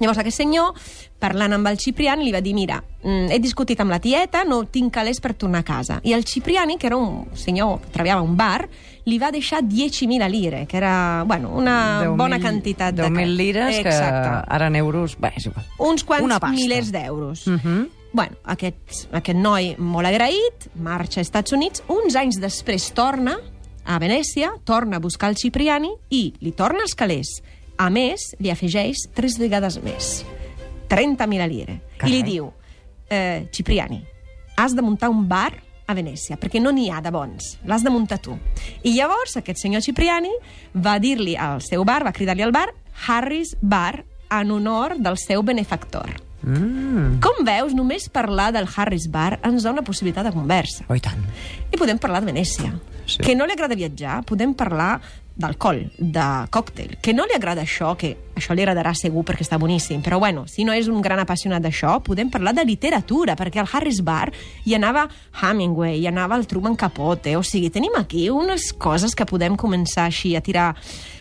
Llavors 0.00 0.18
aquest 0.18 0.40
senyor, 0.40 0.74
parlant 1.22 1.54
amb 1.54 1.68
el 1.70 1.78
Cipriani, 1.78 2.24
li 2.26 2.32
va 2.34 2.40
dir, 2.42 2.54
mira, 2.56 2.80
mm, 2.82 3.30
he 3.30 3.38
discutit 3.38 3.78
amb 3.80 3.94
la 3.94 4.00
tieta, 4.02 4.42
no 4.44 4.64
tinc 4.66 4.92
calés 4.94 5.20
per 5.22 5.34
tornar 5.38 5.62
a 5.62 5.66
casa. 5.66 6.00
I 6.02 6.16
el 6.16 6.24
Cipriani, 6.26 6.78
que 6.78 6.88
era 6.88 6.96
un 6.96 7.28
senyor 7.34 7.80
que 7.80 7.92
treballava 7.94 8.20
a 8.20 8.24
un 8.26 8.36
bar, 8.36 8.68
li 9.06 9.18
va 9.18 9.30
deixar 9.30 9.62
10.000 9.62 10.28
lire, 10.30 10.66
que 10.66 10.76
era, 10.76 11.24
bueno, 11.26 11.50
una 11.54 12.02
10.000 12.02 12.16
bona 12.16 12.40
quantitat 12.40 12.94
de... 12.94 13.04
10.000 13.04 13.36
lires, 13.36 13.78
Exacte. 13.78 14.28
que 14.28 14.54
ara 14.56 14.66
en 14.66 14.76
euros... 14.76 15.16
Bé, 15.20 15.32
és 15.36 15.46
igual. 15.46 15.66
Uns 15.78 16.04
quants 16.04 16.50
milers 16.50 16.90
d'euros. 16.90 17.46
Mhm. 17.46 18.03
Bueno, 18.14 18.38
aquest, 18.46 19.08
aquest 19.10 19.38
noi 19.40 19.72
molt 19.82 20.06
agraït, 20.06 20.68
marxa 20.78 21.18
als 21.18 21.26
Estats 21.26 21.54
Units, 21.56 21.82
uns 21.90 22.14
anys 22.14 22.38
després 22.38 22.86
torna 22.94 23.34
a 23.84 23.96
Venècia, 23.98 24.52
torna 24.62 25.00
a 25.00 25.02
buscar 25.02 25.32
el 25.32 25.38
Cipriani 25.40 25.90
i 26.14 26.28
li 26.38 26.52
torna 26.54 26.84
els 26.86 26.94
calés. 26.94 27.40
A 27.74 27.88
més, 27.90 28.30
li 28.38 28.52
afegeix 28.54 29.08
tres 29.18 29.34
vegades 29.42 29.80
més. 29.82 30.20
30.000 30.92 31.48
lire. 31.50 31.80
Carai. 31.98 32.06
I 32.06 32.14
li 32.14 32.22
diu, 32.22 32.52
eh, 33.10 33.48
Cipriani, 33.50 33.98
has 34.62 34.76
de 34.78 34.84
muntar 34.86 35.10
un 35.10 35.26
bar 35.28 35.50
a 35.84 35.96
Venècia, 35.98 36.38
perquè 36.38 36.62
no 36.62 36.70
n'hi 36.70 36.86
ha 36.94 37.00
de 37.02 37.10
bons. 37.10 37.56
L'has 37.66 37.82
de 37.82 37.90
muntar 37.90 38.20
tu. 38.22 38.38
I 38.84 38.94
llavors 38.94 39.34
aquest 39.36 39.58
senyor 39.58 39.82
Cipriani 39.82 40.30
va 40.74 41.00
dir-li 41.02 41.34
al 41.34 41.60
seu 41.66 41.82
bar, 41.84 42.04
va 42.06 42.14
cridar-li 42.14 42.46
al 42.46 42.54
bar, 42.54 42.68
Harris 43.08 43.56
Bar, 43.60 44.04
en 44.30 44.54
honor 44.54 44.94
del 45.02 45.18
seu 45.18 45.42
benefactor. 45.42 46.23
Mm. 46.44 47.20
Com 47.24 47.44
veus, 47.46 47.72
només 47.76 48.08
parlar 48.12 48.50
del 48.54 48.68
Harris 48.68 49.08
Bar 49.10 49.38
ens 49.42 49.64
dona 49.64 49.84
possibilitat 49.86 50.28
de 50.28 50.34
conversa. 50.34 50.84
Oh, 50.88 50.96
i 50.96 51.02
tant. 51.04 51.22
I 51.72 51.80
podem 51.80 52.00
parlar 52.00 52.20
de 52.22 52.30
Venècia. 52.32 52.72
Sí. 53.06 53.20
Que 53.22 53.36
no 53.36 53.46
li 53.46 53.52
agrada 53.52 53.76
viatjar, 53.76 54.22
podem 54.28 54.54
parlar 54.56 54.98
d'alcohol, 55.34 55.80
de 55.98 56.24
còctel, 56.54 56.94
que 57.02 57.12
no 57.12 57.24
li 57.26 57.34
agrada 57.34 57.64
això, 57.64 57.96
que 57.98 58.12
això 58.38 58.54
li 58.54 58.62
agradarà 58.62 58.92
segur 58.94 59.24
perquè 59.26 59.42
està 59.42 59.58
boníssim, 59.58 60.02
però 60.02 60.20
bueno, 60.22 60.44
si 60.50 60.62
no 60.66 60.74
és 60.74 60.86
un 60.90 61.00
gran 61.02 61.18
apassionat 61.18 61.62
d'això, 61.64 61.96
podem 62.06 62.30
parlar 62.30 62.52
de 62.54 62.64
literatura, 62.66 63.34
perquè 63.38 63.58
al 63.62 63.70
Harris 63.70 63.98
Bar 64.06 64.30
hi 64.64 64.76
anava 64.78 65.08
Hemingway, 65.42 65.98
hi 65.98 66.06
anava 66.10 66.38
el 66.38 66.46
Truman 66.46 66.78
Capote, 66.78 67.34
o 67.34 67.42
sigui, 67.42 67.72
tenim 67.74 67.98
aquí 67.98 68.28
unes 68.30 68.70
coses 68.78 69.18
que 69.18 69.26
podem 69.26 69.58
començar 69.58 70.06
així 70.06 70.36
a 70.38 70.42
tirar... 70.44 70.70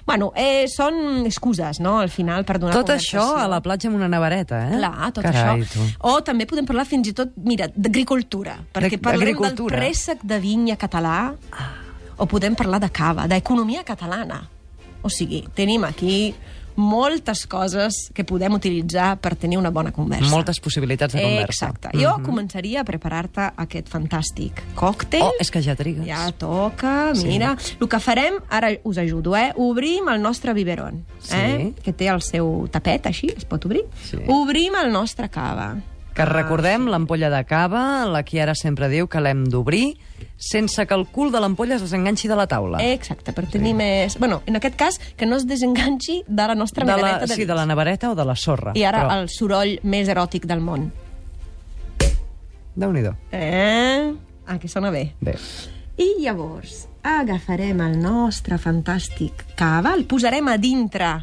Bueno, 0.05 0.33
eh, 0.35 0.67
són 0.67 1.23
excuses, 1.25 1.79
no?, 1.81 1.95
al 2.03 2.11
final, 2.11 2.43
per 2.45 2.59
donar 2.59 2.75
Tot 2.75 2.91
això 2.93 3.23
a 3.39 3.47
la 3.49 3.61
platja 3.65 3.87
amb 3.89 3.97
una 3.97 4.09
nevareta, 4.11 4.65
eh? 4.67 4.73
Clar, 4.77 5.13
tot 5.15 5.23
Carai, 5.25 5.63
això. 5.63 5.77
Tu. 5.79 5.85
O 6.11 6.17
també 6.27 6.45
podem 6.45 6.67
parlar 6.69 6.85
fins 6.85 7.07
i 7.09 7.15
tot, 7.17 7.31
mira, 7.39 7.69
d'agricultura, 7.73 8.59
perquè 8.75 8.99
parlarem 9.01 9.39
del 9.47 9.63
préssec 9.71 10.21
de 10.27 10.43
vinya 10.43 10.75
català, 10.77 11.31
o 12.17 12.27
podem 12.27 12.55
parlar 12.55 12.79
de 12.83 12.89
cava, 12.89 13.27
d'economia 13.27 13.83
catalana. 13.83 14.43
O 15.03 15.09
sigui, 15.11 15.43
tenim 15.55 15.83
aquí 15.83 16.33
moltes 16.75 17.45
coses 17.45 18.09
que 18.13 18.23
podem 18.25 18.53
utilitzar 18.55 19.17
per 19.21 19.35
tenir 19.37 19.57
una 19.59 19.69
bona 19.69 19.91
conversa. 19.93 20.29
Moltes 20.31 20.59
possibilitats 20.63 21.13
de 21.13 21.21
conversa. 21.21 21.69
Exacte. 21.69 21.91
Jo 21.99 22.15
començaria 22.25 22.81
a 22.81 22.87
preparar-te 22.87 23.49
aquest 23.61 23.91
fantàstic 23.93 24.63
còctel. 24.79 25.27
Oh, 25.27 25.37
és 25.41 25.51
que 25.53 25.61
ja 25.61 25.75
trigues. 25.77 26.07
Ja 26.07 26.31
toca, 26.31 27.13
mira. 27.21 27.55
El 27.79 27.89
que 27.89 28.01
farem, 28.01 28.39
ara 28.49 28.73
us 28.83 28.97
ajudo, 28.97 29.35
eh? 29.37 29.51
Obrim 29.55 30.09
el 30.09 30.21
nostre 30.21 30.53
biberon, 30.53 31.03
eh? 31.29 31.73
Sí. 31.73 31.73
que 31.83 31.93
té 31.93 32.09
el 32.09 32.21
seu 32.25 32.67
tapet, 32.71 33.05
així, 33.07 33.29
es 33.35 33.45
pot 33.45 33.65
obrir. 33.65 33.85
Sí. 34.09 34.23
Obrim 34.27 34.75
el 34.81 34.91
nostre 34.91 35.29
cava. 35.29 35.75
Que 36.13 36.25
recordem 36.29 36.85
l'ampolla 36.91 37.31
de 37.33 37.39
cava, 37.49 38.05
la 38.05 38.21
Chiara 38.21 38.53
sempre 38.53 38.85
diu 38.91 39.07
que 39.09 39.21
l'hem 39.23 39.47
d'obrir 39.49 39.95
sense 40.37 40.85
que 40.85 40.93
el 40.93 41.07
cul 41.09 41.31
de 41.33 41.39
l'ampolla 41.41 41.79
es 41.79 41.81
desenganxi 41.81 42.29
de 42.29 42.37
la 42.37 42.45
taula. 42.51 42.81
Exacte, 42.85 43.33
per 43.33 43.47
tenir 43.49 43.73
més... 43.77 44.19
Bueno, 44.21 44.41
en 44.45 44.59
aquest 44.59 44.77
cas, 44.77 44.99
que 45.17 45.25
no 45.25 45.39
es 45.39 45.47
desenganxi 45.49 46.21
de 46.27 46.47
la 46.51 46.53
nostra 46.53 46.85
de 46.85 46.97
la, 47.01 47.17
de 47.23 47.33
sí, 47.33 47.47
de 47.49 47.57
la 47.57 47.65
nevareta 47.65 48.11
o 48.11 48.15
de 48.15 48.25
la 48.29 48.35
sorra. 48.35 48.75
I 48.77 48.85
ara 48.85 49.07
Però, 49.07 49.19
el 49.23 49.29
soroll 49.33 49.77
més 49.89 50.11
eròtic 50.11 50.45
del 50.49 50.61
món. 50.61 50.91
Déu-n'hi-do. 52.75 53.15
Eh? 53.31 54.13
Ah, 54.45 54.59
que 54.59 54.69
sona 54.69 54.91
bé. 54.93 55.07
Bé. 55.21 55.37
I 55.97 56.15
llavors 56.21 56.87
agafarem 57.03 57.81
el 57.85 57.99
nostre 58.01 58.57
fantàstic 58.61 59.45
cava, 59.57 59.93
el 59.97 60.05
posarem 60.09 60.47
a 60.49 60.57
dintre, 60.57 61.13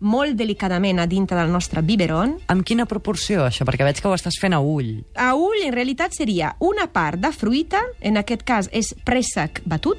molt 0.00 0.36
delicadament 0.38 1.00
a 1.00 1.06
dintre 1.10 1.36
del 1.40 1.50
nostre 1.50 1.82
biberon. 1.82 2.36
Amb 2.48 2.64
quina 2.64 2.86
proporció, 2.86 3.44
això? 3.46 3.64
Perquè 3.66 3.84
veig 3.86 4.00
que 4.00 4.08
ho 4.08 4.14
estàs 4.14 4.38
fent 4.40 4.54
a 4.54 4.60
ull. 4.60 5.04
A 5.18 5.32
ull, 5.34 5.62
en 5.66 5.74
realitat, 5.74 6.14
seria 6.14 6.54
una 6.60 6.86
part 6.92 7.18
de 7.20 7.32
fruita, 7.32 7.80
en 8.00 8.16
aquest 8.16 8.44
cas 8.46 8.68
és 8.72 8.94
préssec 9.04 9.62
batut, 9.66 9.98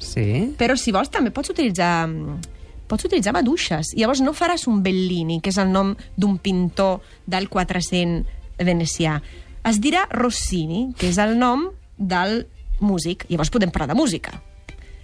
Sí? 0.00 0.54
però 0.56 0.76
si 0.80 0.92
vols 0.92 1.10
també 1.12 1.30
pots 1.30 1.50
utilitzar 1.50 2.08
pots 2.88 3.04
utilitzar 3.04 3.32
maduixes. 3.36 3.92
Llavors 3.94 4.20
no 4.24 4.32
faràs 4.34 4.66
un 4.66 4.82
Bellini, 4.82 5.40
que 5.40 5.50
és 5.52 5.58
el 5.58 5.70
nom 5.70 5.92
d'un 6.16 6.38
pintor 6.38 7.00
del 7.26 7.48
400 7.48 8.24
venecià. 8.58 9.20
Es 9.62 9.78
dirà 9.78 10.08
Rossini, 10.10 10.88
que 10.98 11.06
és 11.08 11.18
el 11.18 11.36
nom 11.38 11.68
del 11.96 12.46
músic. 12.80 13.26
Llavors 13.28 13.50
podem 13.50 13.70
parlar 13.70 13.88
de 13.94 13.94
música. 13.94 14.42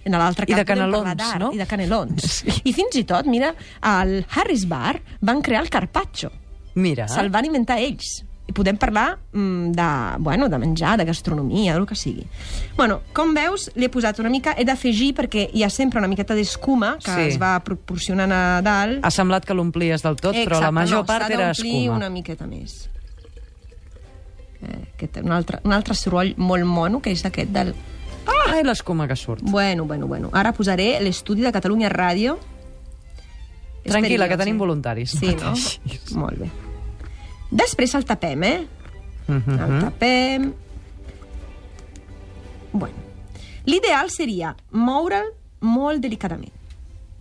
En 0.07 0.15
l'altre 0.15 0.47
I 0.47 0.53
cap 0.55 0.63
de 0.63 0.65
podem 0.65 0.87
canelons, 0.87 1.33
no? 1.43 1.51
I 1.51 1.59
de 1.59 1.67
canelons. 1.67 2.39
I 2.63 2.73
fins 2.73 2.95
i 2.95 3.03
tot, 3.09 3.27
mira, 3.27 3.51
al 3.81 4.21
Harris 4.35 4.63
Bar 4.71 4.95
van 5.27 5.41
crear 5.43 5.61
el 5.65 5.69
carpaccio. 5.73 6.31
Mira. 6.79 7.09
Se'l 7.11 7.29
van 7.33 7.45
inventar 7.49 7.77
ells. 7.83 8.21
I 8.47 8.53
podem 8.55 8.77
parlar 8.79 9.17
mm, 9.33 9.73
de, 9.75 9.85
bueno, 10.23 10.47
de 10.47 10.57
menjar, 10.61 10.93
de 10.97 11.03
gastronomia, 11.03 11.73
del 11.75 11.83
que 11.89 11.97
sigui. 11.99 12.23
Bueno, 12.77 13.01
com 13.11 13.33
veus, 13.35 13.65
li 13.75 13.89
he 13.89 13.91
posat 13.91 14.21
una 14.23 14.29
mica... 14.31 14.53
He 14.55 14.63
d'afegir, 14.63 15.09
perquè 15.17 15.49
hi 15.51 15.65
ha 15.65 15.69
sempre 15.69 15.99
una 15.99 16.07
miqueta 16.07 16.33
d'escuma 16.37 16.93
que 17.03 17.11
Sí. 17.11 17.25
es 17.33 17.41
va 17.41 17.57
proporcionant 17.59 18.31
a 18.31 18.61
dalt. 18.63 19.03
Ha 19.03 19.11
semblat 19.11 19.43
que 19.43 19.53
l'omplies 19.57 20.05
del 20.05 20.15
tot, 20.15 20.31
però 20.31 20.61
la 20.61 20.69
Exacte, 20.71 20.77
major 20.79 21.01
no, 21.03 21.05
part 21.09 21.27
era 21.29 21.49
escuma. 21.51 21.97
una 21.97 22.09
miqueta 22.09 22.47
més. 22.47 22.85
Eh, 24.61 24.79
aquest, 24.95 25.19
un, 25.21 25.31
altre, 25.35 25.59
un 25.67 25.73
altre 25.75 25.93
soroll 25.93 26.31
molt 26.37 26.65
mono, 26.65 27.01
que 27.03 27.11
és 27.11 27.25
aquest 27.27 27.51
del... 27.51 27.75
Ai, 28.27 28.63
l'escuma 28.63 29.07
que 29.07 29.15
surt. 29.15 29.41
Bueno, 29.43 29.85
bueno, 29.85 30.07
bueno. 30.07 30.29
Ara 30.33 30.53
posaré 30.53 30.97
l'estudi 31.03 31.45
de 31.45 31.51
Catalunya 31.55 31.89
Ràdio. 31.93 32.37
Tranquil·la, 33.87 34.27
que 34.27 34.37
tenim 34.39 34.57
eh? 34.57 34.59
voluntaris. 34.59 35.15
Sí, 35.15 35.33
no? 35.39 35.53
Molt 36.19 36.41
bé. 36.41 36.49
Després 37.51 37.95
el 37.95 38.05
tapem, 38.05 38.43
eh? 38.43 38.57
Mhm. 39.27 39.59
El 39.59 39.77
tapem... 39.85 40.51
Bueno. 42.73 43.05
L'ideal 43.67 44.11
seria 44.11 44.53
moure'l 44.71 45.31
molt 45.61 46.03
delicadament. 46.03 46.56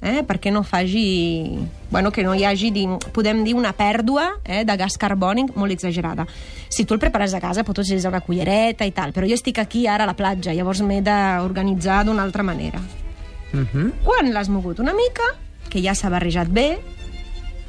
Eh? 0.03 0.23
perquè 0.29 0.53
no 0.53 0.63
faci... 0.63 1.57
Bueno, 1.91 2.11
que 2.13 2.23
no 2.23 2.35
hi 2.35 2.45
hagi, 2.45 2.69
podem 3.15 3.43
dir, 3.47 3.55
una 3.57 3.73
pèrdua 3.73 4.27
eh, 4.45 4.63
de 4.67 4.77
gas 4.77 4.99
carbònic 5.01 5.55
molt 5.57 5.73
exagerada. 5.73 6.27
Si 6.69 6.85
tu 6.85 6.95
el 6.95 7.01
prepares 7.01 7.33
a 7.35 7.41
casa, 7.41 7.65
pots 7.65 7.81
utilitzar 7.87 8.13
una 8.13 8.21
cullereta 8.21 8.85
i 8.85 8.93
tal, 8.93 9.15
però 9.17 9.27
jo 9.27 9.35
estic 9.35 9.59
aquí 9.63 9.87
ara 9.89 10.05
a 10.05 10.11
la 10.11 10.17
platja, 10.19 10.53
llavors 10.55 10.83
m'he 10.85 11.01
d'organitzar 11.03 12.05
d'una 12.05 12.23
altra 12.27 12.45
manera. 12.45 12.81
Mhm. 13.53 13.93
Quan 14.05 14.33
l'has 14.35 14.51
mogut 14.53 14.79
una 14.85 14.93
mica, 14.93 15.25
que 15.71 15.81
ja 15.83 15.95
s'ha 15.95 16.11
barrejat 16.13 16.49
bé, 16.53 16.79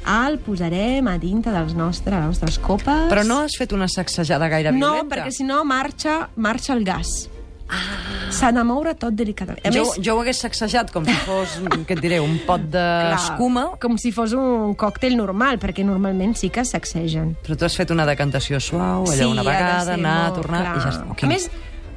el 0.08 0.38
posarem 0.38 1.08
a 1.08 1.16
dintre 1.18 1.52
dels 1.52 1.74
nostres, 1.74 2.14
les 2.14 2.26
nostres 2.26 2.58
copes. 2.58 3.08
Però 3.10 3.24
no 3.26 3.40
has 3.44 3.56
fet 3.58 3.72
una 3.72 3.88
sacsejada 3.88 4.48
gaire 4.48 4.70
No, 4.72 4.92
violenta? 4.92 5.16
perquè 5.16 5.32
si 5.32 5.44
no 5.44 5.64
marxa, 5.64 6.28
marxa 6.36 6.72
el 6.74 6.84
gas. 6.84 7.28
Ah. 7.68 8.30
S'ha 8.32 8.50
de 8.52 8.62
moure 8.64 8.92
tot 8.96 9.14
delicadament. 9.16 9.64
A 9.66 9.70
Jo, 9.72 9.84
més, 9.84 9.98
jo 10.04 10.14
ho 10.16 10.20
hagués 10.22 10.40
sacsejat 10.44 10.90
com 10.92 11.04
si 11.04 11.14
fos, 11.24 11.54
què 11.88 11.94
et 11.96 12.00
diré, 12.00 12.18
un 12.20 12.38
pot 12.46 12.60
d'escuma, 12.72 13.62
clar, 13.70 13.78
com 13.82 13.96
si 14.00 14.12
fos 14.12 14.34
un 14.36 14.74
còctel 14.78 15.16
normal, 15.16 15.58
perquè 15.62 15.84
normalment 15.84 16.34
sí 16.36 16.50
que 16.52 16.64
sacsegen. 16.64 17.34
però 17.44 17.56
tu 17.56 17.64
has 17.68 17.76
fet 17.76 17.90
una 17.94 18.04
decantació 18.08 18.60
suau, 18.60 19.04
allò 19.08 19.16
sí, 19.16 19.24
una 19.24 19.42
de 19.42 19.48
vegada, 19.48 19.94
anar, 19.94 20.16
molt 20.28 20.40
tornar, 20.42 20.62
clar. 20.64 20.76
i 20.76 20.80
ja 20.84 20.92
està. 20.96 21.24
A 21.24 21.30
més, 21.30 21.48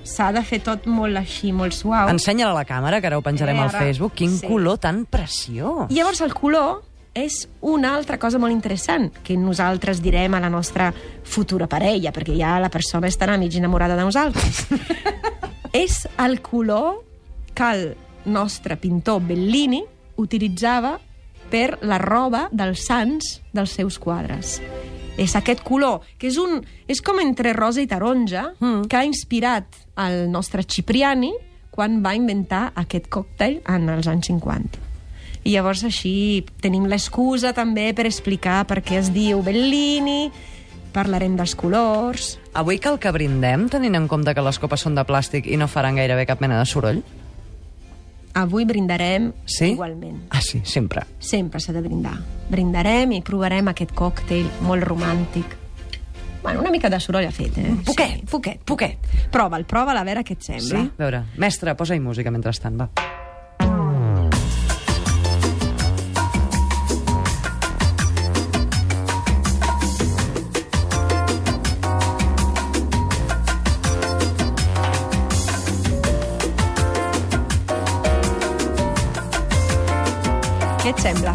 s'ha 0.04 0.32
de 0.36 0.44
fer 0.48 0.62
tot 0.64 0.88
molt 0.88 1.20
així, 1.20 1.52
molt 1.52 1.76
suau. 1.78 2.08
Ensenya-la 2.10 2.52
a 2.56 2.60
la 2.62 2.66
càmera, 2.66 3.02
que 3.02 3.08
ara 3.12 3.20
ho 3.20 3.26
penjarem 3.26 3.56
Eh, 3.60 3.62
al 3.62 3.70
ara, 3.70 3.80
Facebook. 3.80 4.14
Quin 4.16 4.38
sí. 4.38 4.48
color 4.48 4.80
tan 4.80 5.04
preciós. 5.06 5.88
I 5.92 6.00
llavors 6.00 6.22
el 6.22 6.34
color 6.34 6.82
és 7.14 7.42
una 7.60 7.94
altra 7.98 8.16
cosa 8.18 8.40
molt 8.40 8.54
interessant 8.56 9.10
que 9.22 9.36
nosaltres 9.36 10.00
direm 10.02 10.34
a 10.34 10.40
la 10.40 10.50
nostra 10.50 10.94
futura 11.24 11.68
parella, 11.68 12.14
perquè 12.16 12.38
ja 12.40 12.58
la 12.60 12.70
persona 12.72 13.08
estarà 13.12 13.38
mig 13.38 13.54
enamorada 13.60 13.98
de 14.00 14.04
nosaltres. 14.08 14.66
és 15.74 16.08
el 16.20 16.42
color 16.42 17.02
que 17.56 17.72
el 17.72 17.86
nostre 18.26 18.78
pintor 18.78 19.22
Bellini 19.26 19.82
utilitzava 20.22 20.98
per 21.52 21.80
la 21.84 21.98
roba 22.00 22.48
dels 22.52 22.86
sants 22.88 23.40
dels 23.52 23.76
seus 23.76 23.98
quadres. 24.00 24.60
És 25.20 25.36
aquest 25.36 25.64
color, 25.68 26.06
que 26.18 26.30
és, 26.30 26.38
un, 26.40 26.62
és 26.88 27.02
com 27.04 27.20
entre 27.20 27.54
rosa 27.54 27.82
i 27.84 27.88
taronja, 27.90 28.54
mm. 28.60 28.88
que 28.88 28.98
ha 29.00 29.08
inspirat 29.08 29.82
el 30.00 30.30
nostre 30.32 30.64
Cipriani 30.64 31.34
quan 31.72 32.00
va 32.04 32.16
inventar 32.16 32.72
aquest 32.80 33.10
còctel 33.12 33.60
en 33.70 33.90
els 33.92 34.08
anys 34.12 34.32
50. 34.32 34.88
I 35.44 35.56
llavors 35.56 35.84
així 35.88 36.44
tenim 36.62 36.86
l'excusa 36.90 37.52
també 37.58 37.90
per 37.98 38.06
explicar 38.06 38.62
per 38.70 38.82
què 38.86 39.00
es 39.00 39.10
diu 39.14 39.42
Bellini, 39.44 40.30
parlarem 40.94 41.36
dels 41.40 41.56
colors... 41.56 42.38
Avui 42.54 42.78
cal 42.84 43.00
que 43.00 43.12
brindem, 43.16 43.68
tenint 43.72 43.96
en 43.96 44.08
compte 44.12 44.34
que 44.36 44.44
les 44.44 44.60
copes 44.60 44.82
són 44.84 44.96
de 44.96 45.06
plàstic 45.08 45.48
i 45.48 45.58
no 45.58 45.68
faran 45.72 45.96
gairebé 46.00 46.26
cap 46.30 46.42
mena 46.44 46.60
de 46.60 46.66
soroll? 46.68 47.02
Avui 48.34 48.64
brindarem 48.64 49.32
Sí? 49.46 49.74
igualment. 49.74 50.22
Ah, 50.32 50.40
sí, 50.42 50.62
sempre. 50.64 51.04
Sempre 51.20 51.60
s'ha 51.60 51.74
de 51.76 51.82
brindar. 51.84 52.16
Brindarem 52.52 53.12
i 53.18 53.22
provarem 53.22 53.68
aquest 53.72 53.92
còctel 53.92 54.48
molt 54.64 54.84
romàntic. 54.88 55.58
Bueno, 56.42 56.62
una 56.64 56.72
mica 56.72 56.90
de 56.90 57.00
soroll 57.00 57.28
ha 57.28 57.32
fet, 57.36 57.58
eh? 57.60 57.74
Poquet, 57.86 58.16
Sí, 58.22 58.26
poquet, 58.32 58.62
poquet. 58.66 58.98
Prova'l, 59.32 59.66
prova'l 59.66 59.98
a 60.00 60.04
veure 60.08 60.24
què 60.24 60.34
et 60.34 60.42
Sí? 60.42 60.54
sembla. 60.58 60.86
A 60.88 60.98
veure, 61.04 61.24
mestre, 61.38 61.76
posa-hi 61.76 62.00
música 62.00 62.32
mentrestant, 62.32 62.80
va. 62.80 62.90
Què 80.92 80.98
et 80.98 81.04
sembla? 81.06 81.32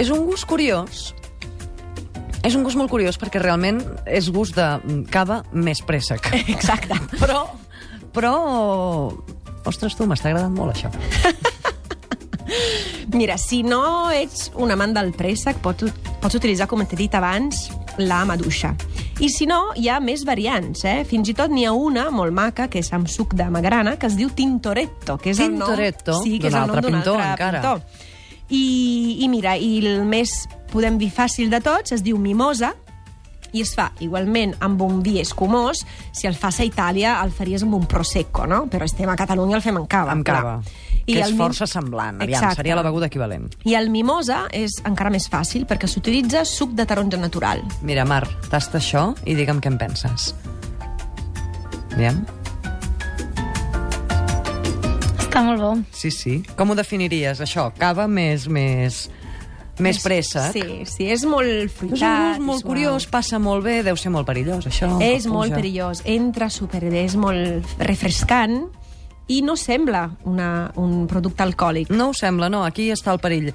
És 0.00 0.08
un 0.08 0.22
gust 0.24 0.46
curiós. 0.48 1.10
És 2.40 2.54
un 2.56 2.62
gust 2.64 2.78
molt 2.80 2.88
curiós 2.88 3.18
perquè 3.20 3.42
realment 3.42 3.82
és 4.08 4.30
gust 4.32 4.56
de 4.56 5.02
cava 5.12 5.42
més 5.52 5.82
préssec. 5.84 6.30
Exacte. 6.54 6.96
Però, 7.20 7.42
però... 8.16 8.32
Ostres, 9.68 9.98
tu, 9.98 10.06
m'està 10.08 10.30
agradant 10.30 10.56
molt, 10.56 10.72
això. 10.72 10.88
Mira, 13.18 13.36
si 13.36 13.60
no 13.60 14.08
ets 14.16 14.48
un 14.56 14.72
amant 14.72 14.96
del 14.96 15.12
préssec, 15.12 15.60
pots, 15.60 15.92
pots 16.22 16.40
utilitzar, 16.40 16.64
com 16.64 16.80
t'he 16.80 16.96
dit 16.96 17.20
abans, 17.20 17.66
la 18.00 18.24
maduixa. 18.24 18.72
I 19.18 19.30
si 19.32 19.46
no, 19.48 19.70
hi 19.80 19.86
ha 19.88 19.96
més 20.04 20.26
variants, 20.28 20.82
eh? 20.84 20.98
Fins 21.08 21.30
i 21.32 21.34
tot 21.36 21.48
n'hi 21.48 21.64
ha 21.64 21.72
una 21.72 22.10
molt 22.12 22.34
maca, 22.36 22.66
que 22.68 22.82
és 22.82 22.90
amb 22.92 23.08
suc 23.08 23.32
de 23.38 23.46
magrana, 23.48 23.94
que 23.96 24.10
es 24.10 24.16
diu 24.18 24.28
Tintoretto, 24.36 25.16
que 25.16 25.30
és 25.32 25.40
Tintoretto? 25.40 26.12
el 26.12 26.18
nom... 26.18 26.26
Sí, 26.26 26.38
que 26.38 26.50
és 26.50 26.52
D'un 26.52 26.60
el 26.60 26.66
nom 26.68 26.76
altre 26.76 26.82
d'un 26.84 26.98
pintor, 26.98 27.20
altre 27.22 27.32
encara. 27.32 27.62
pintor. 27.62 27.80
I, 28.50 28.64
I 29.24 29.28
mira, 29.32 29.56
i 29.56 29.78
el 29.80 30.04
més, 30.04 30.34
podem 30.70 30.98
dir, 31.00 31.08
fàcil 31.16 31.48
de 31.50 31.62
tots, 31.64 31.96
es 31.96 32.04
diu 32.04 32.20
Mimosa, 32.20 32.74
i 33.56 33.62
es 33.64 33.72
fa 33.72 33.88
igualment 34.04 34.52
amb 34.60 34.82
un 34.84 35.00
vi 35.02 35.16
escumós. 35.22 35.80
Si 36.12 36.28
el 36.28 36.36
fas 36.36 36.60
a 36.60 36.66
Itàlia, 36.68 37.16
el 37.24 37.32
faries 37.32 37.64
amb 37.64 37.78
un 37.78 37.86
prosecco, 37.88 38.44
no? 38.46 38.66
Però 38.68 38.84
estem 38.84 39.08
a 39.08 39.16
Catalunya, 39.16 39.56
el 39.56 39.64
fem 39.64 39.78
amb 39.80 39.88
cava. 39.88 40.12
Amb 40.12 40.26
clar. 40.28 40.58
Cava. 41.14 41.14
que 41.14 41.20
és 41.22 41.30
mim- 41.30 41.38
força 41.38 41.66
semblant. 41.66 42.20
Aviam, 42.22 42.38
Exacte. 42.42 42.56
seria 42.56 42.74
la 42.76 42.82
beguda 42.82 43.06
equivalent. 43.06 43.54
I 43.64 43.74
el 43.74 43.90
mimosa 43.90 44.48
és 44.52 44.80
encara 44.84 45.10
més 45.10 45.28
fàcil 45.30 45.66
perquè 45.66 45.86
s'utilitza 45.86 46.44
suc 46.44 46.72
de 46.72 46.84
taronja 46.86 47.16
natural. 47.16 47.62
Mira, 47.82 48.04
Mar, 48.04 48.26
tasta 48.50 48.78
això 48.78 49.14
i 49.24 49.34
digue'm 49.34 49.60
què 49.60 49.66
en 49.68 49.78
penses. 49.78 50.34
Aviam. 51.94 52.24
Està 55.18 55.42
molt 55.44 55.60
bo. 55.60 55.74
Sí, 55.92 56.10
sí. 56.10 56.38
Com 56.56 56.70
ho 56.70 56.74
definiries, 56.78 57.40
això? 57.44 57.70
Cava 57.78 58.06
més... 58.08 58.48
més... 58.48 59.06
Més 59.78 59.98
préssec? 60.00 60.54
Sí, 60.54 60.84
sí, 60.88 61.04
és 61.12 61.20
molt 61.28 61.44
És 61.50 61.66
un 61.66 61.68
fruitat. 61.68 62.38
gust 62.38 62.40
molt 62.46 62.62
suau. 62.62 62.70
curiós, 62.70 63.04
passa 63.12 63.36
molt 63.38 63.60
bé, 63.66 63.82
deu 63.84 63.94
ser 64.00 64.08
molt 64.08 64.24
perillós, 64.24 64.64
això. 64.70 64.88
És 65.04 65.26
molt 65.28 65.52
perillós, 65.52 66.00
entra 66.08 66.48
superbé, 66.48 67.02
és 67.04 67.12
molt 67.20 67.74
refrescant 67.84 68.70
i 69.28 69.42
no 69.42 69.56
sembla 69.56 70.08
una, 70.24 70.70
un 70.76 71.06
producte 71.10 71.42
alcohòlic. 71.42 71.90
No 71.90 72.10
ho 72.10 72.14
sembla, 72.14 72.50
no. 72.52 72.64
Aquí 72.64 72.90
està 72.94 73.14
el 73.14 73.22
perill. 73.22 73.52